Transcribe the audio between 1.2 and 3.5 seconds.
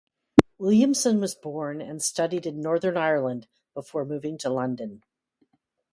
born and studied in Northern Ireland